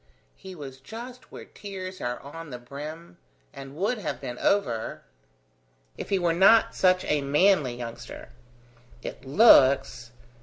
[0.35, 3.19] "He was just where tears are on the brim,
[3.53, 5.03] and would have been over,
[5.95, 8.29] if he were not such a manly youngster."
[9.03, 10.09] "It looks.